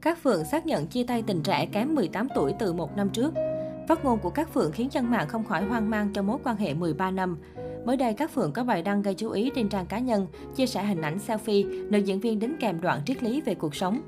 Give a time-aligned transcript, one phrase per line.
[0.00, 3.34] Các Phượng xác nhận chia tay tình trẻ kém 18 tuổi từ một năm trước.
[3.88, 6.56] Phát ngôn của các Phượng khiến dân mạng không khỏi hoang mang cho mối quan
[6.56, 7.38] hệ 13 năm.
[7.84, 10.66] Mới đây, các Phượng có bài đăng gây chú ý trên trang cá nhân, chia
[10.66, 14.00] sẻ hình ảnh selfie, nữ diễn viên đính kèm đoạn triết lý về cuộc sống.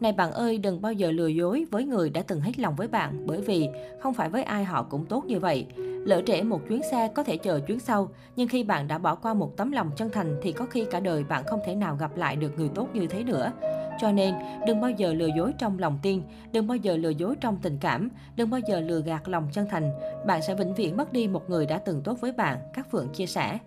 [0.00, 2.88] Này bạn ơi, đừng bao giờ lừa dối với người đã từng hết lòng với
[2.88, 3.68] bạn, bởi vì
[4.00, 5.66] không phải với ai họ cũng tốt như vậy.
[6.04, 9.14] Lỡ trễ một chuyến xe có thể chờ chuyến sau, nhưng khi bạn đã bỏ
[9.14, 11.96] qua một tấm lòng chân thành thì có khi cả đời bạn không thể nào
[12.00, 13.52] gặp lại được người tốt như thế nữa.
[14.00, 14.34] Cho nên,
[14.66, 16.22] đừng bao giờ lừa dối trong lòng tin,
[16.52, 19.66] đừng bao giờ lừa dối trong tình cảm, đừng bao giờ lừa gạt lòng chân
[19.70, 19.90] thành.
[20.26, 23.08] Bạn sẽ vĩnh viễn mất đi một người đã từng tốt với bạn, các Phượng
[23.08, 23.58] chia sẻ.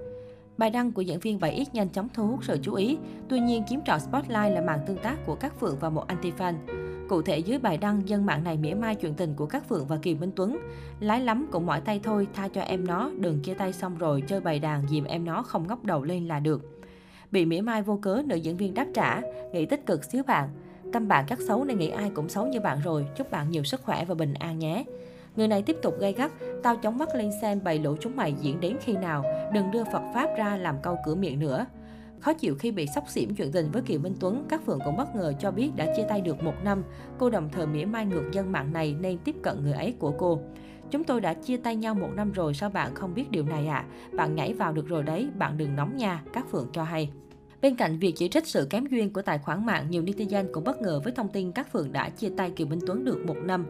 [0.58, 2.98] Bài đăng của diễn viên 7X nhanh chóng thu hút sự chú ý,
[3.30, 6.54] tuy nhiên kiếm trọn spotlight là màn tương tác của các Phượng và một anti-fan.
[7.10, 9.88] Cụ thể dưới bài đăng, dân mạng này mỉa mai chuyện tình của các Phượng
[9.88, 10.58] và Kiều Minh Tuấn.
[11.00, 14.24] Lái lắm cũng mỏi tay thôi, tha cho em nó, đừng chia tay xong rồi
[14.28, 16.62] chơi bài đàn dìm em nó không ngóc đầu lên là được.
[17.32, 19.22] Bị mỉa mai vô cớ, nữ diễn viên đáp trả,
[19.54, 20.50] nghĩ tích cực xíu bạn.
[20.94, 23.64] Tâm bạn chắc xấu nên nghĩ ai cũng xấu như bạn rồi, chúc bạn nhiều
[23.64, 24.84] sức khỏe và bình an nhé.
[25.36, 26.32] Người này tiếp tục gây gắt,
[26.64, 29.24] tao chóng mắt lên xem bày lũ chúng mày diễn đến khi nào,
[29.54, 31.66] đừng đưa Phật Pháp ra làm câu cửa miệng nữa.
[32.20, 34.98] Khó chịu khi bị sốc xỉm chuyện tình với Kiều Minh Tuấn, các Phượng cũng
[34.98, 36.84] bất ngờ cho biết đã chia tay được một năm.
[37.18, 40.12] Cô đồng thời mỉa mai ngược dân mạng này nên tiếp cận người ấy của
[40.18, 40.40] cô.
[40.92, 43.68] Chúng tôi đã chia tay nhau một năm rồi, sao bạn không biết điều này
[43.68, 43.86] ạ?
[43.88, 44.16] À?
[44.16, 47.12] Bạn nhảy vào được rồi đấy, bạn đừng nóng nha, các Phượng cho hay.
[47.62, 50.64] Bên cạnh việc chỉ trích sự kém duyên của tài khoản mạng, nhiều netizen cũng
[50.64, 53.38] bất ngờ với thông tin các Phượng đã chia tay Kiều Minh Tuấn được một
[53.44, 53.66] năm.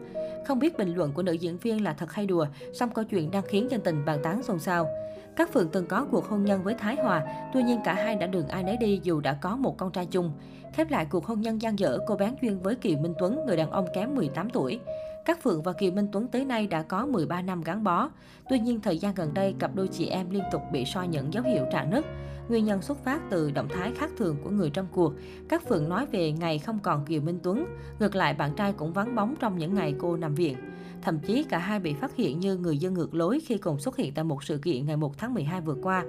[0.46, 3.30] Không biết bình luận của nữ diễn viên là thật hay đùa, song câu chuyện
[3.30, 4.88] đang khiến dân tình bàn tán xôn xao.
[5.36, 8.26] Các Phượng từng có cuộc hôn nhân với Thái Hòa, tuy nhiên cả hai đã
[8.26, 10.32] đường ai nấy đi dù đã có một con trai chung.
[10.72, 13.56] Khép lại cuộc hôn nhân gian dở, cô bán duyên với Kiều Minh Tuấn, người
[13.56, 14.80] đàn ông kém 18 tuổi.
[15.24, 18.10] Các Phượng và Kiều Minh Tuấn tới nay đã có 13 năm gắn bó.
[18.48, 21.32] Tuy nhiên, thời gian gần đây, cặp đôi chị em liên tục bị soi những
[21.32, 22.04] dấu hiệu trạng nứt.
[22.48, 25.12] Nguyên nhân xuất phát từ động thái khác thường của người trong cuộc.
[25.48, 27.66] Các Phượng nói về ngày không còn Kiều Minh Tuấn.
[28.00, 30.56] Ngược lại, bạn trai cũng vắng bóng trong những ngày cô nằm viện.
[31.02, 33.96] Thậm chí cả hai bị phát hiện như người dân ngược lối khi cùng xuất
[33.96, 36.04] hiện tại một sự kiện ngày 1 tháng 12 vừa qua.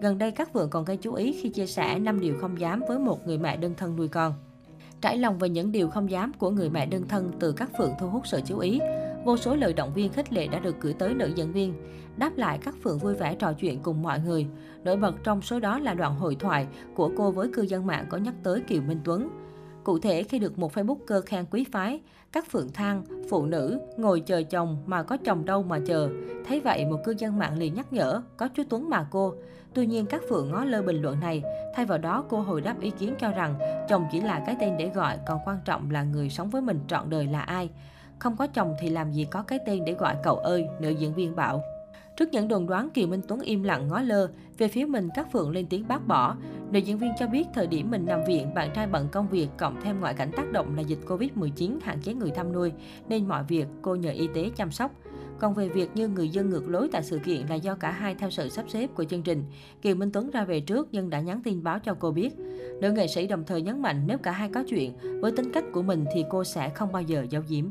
[0.00, 2.82] Gần đây, các Phượng còn gây chú ý khi chia sẻ 5 điều không dám
[2.88, 4.34] với một người mẹ đơn thân nuôi con.
[5.00, 7.92] Trải lòng về những điều không dám của người mẹ đơn thân từ các Phượng
[8.00, 8.80] thu hút sự chú ý.
[9.24, 11.74] Vô số lời động viên khích lệ đã được gửi tới nữ diễn viên.
[12.16, 14.46] Đáp lại các Phượng vui vẻ trò chuyện cùng mọi người.
[14.84, 18.06] Nổi bật trong số đó là đoạn hội thoại của cô với cư dân mạng
[18.08, 19.28] có nhắc tới Kiều Minh Tuấn.
[19.84, 22.00] Cụ thể, khi được một Facebooker khen quý phái,
[22.32, 26.08] các phượng thang, phụ nữ ngồi chờ chồng mà có chồng đâu mà chờ.
[26.46, 29.34] Thấy vậy, một cư dân mạng liền nhắc nhở, có chú Tuấn mà cô.
[29.74, 31.42] Tuy nhiên, các phượng ngó lơ bình luận này.
[31.74, 33.58] Thay vào đó, cô hồi đáp ý kiến cho rằng
[33.88, 36.80] chồng chỉ là cái tên để gọi, còn quan trọng là người sống với mình
[36.88, 37.70] trọn đời là ai.
[38.18, 41.14] Không có chồng thì làm gì có cái tên để gọi cậu ơi, nữ diễn
[41.14, 41.62] viên bảo.
[42.16, 45.32] Trước những đồn đoán Kiều Minh Tuấn im lặng ngó lơ, về phía mình các
[45.32, 46.36] Phượng lên tiếng bác bỏ.
[46.70, 49.48] Nữ diễn viên cho biết thời điểm mình nằm viện, bạn trai bận công việc
[49.56, 52.72] cộng thêm ngoại cảnh tác động là dịch Covid-19 hạn chế người thăm nuôi,
[53.08, 54.90] nên mọi việc cô nhờ y tế chăm sóc.
[55.38, 58.14] Còn về việc như người dân ngược lối tại sự kiện là do cả hai
[58.14, 59.44] theo sự sắp xếp của chương trình.
[59.82, 62.38] Kiều Minh Tuấn ra về trước nhưng đã nhắn tin báo cho cô biết.
[62.80, 65.64] Nữ nghệ sĩ đồng thời nhấn mạnh nếu cả hai có chuyện, với tính cách
[65.72, 67.64] của mình thì cô sẽ không bao giờ giấu giếm.